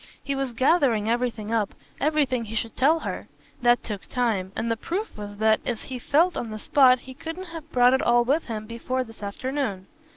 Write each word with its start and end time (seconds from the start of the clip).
He 0.23 0.33
was 0.33 0.51
gathering 0.53 1.07
everything 1.07 1.51
up, 1.53 1.75
everything 1.99 2.45
he 2.45 2.55
should 2.55 2.75
tell 2.75 3.01
her. 3.01 3.27
That 3.61 3.83
took 3.83 4.07
time, 4.07 4.51
and 4.55 4.71
the 4.71 4.75
proof 4.75 5.15
was 5.15 5.37
that, 5.37 5.59
as 5.63 5.83
he 5.83 5.99
felt 5.99 6.35
on 6.35 6.49
the 6.49 6.57
spot, 6.57 7.01
he 7.01 7.13
couldn't 7.13 7.49
have 7.49 7.71
brought 7.71 7.93
it 7.93 8.01
all 8.01 8.25
with 8.25 8.45
him 8.47 8.65
before 8.65 9.03
this 9.03 9.21
afternoon. 9.21 9.85